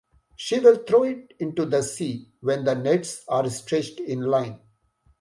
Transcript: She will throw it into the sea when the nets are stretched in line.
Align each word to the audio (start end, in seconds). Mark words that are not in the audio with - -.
She 0.35 0.57
will 0.57 0.77
throw 0.77 1.03
it 1.03 1.35
into 1.37 1.63
the 1.63 1.83
sea 1.83 2.31
when 2.39 2.63
the 2.65 2.73
nets 2.73 3.23
are 3.27 3.47
stretched 3.51 3.99
in 3.99 4.21
line. 4.21 4.59